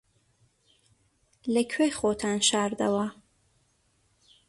لەکوێ 1.53 1.87
خۆتان 1.97 2.39
شاردەوە؟ 2.49 3.07